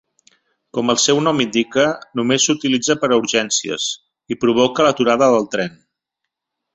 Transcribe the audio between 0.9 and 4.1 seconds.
el seu nom indica, només s'utilitza per a urgències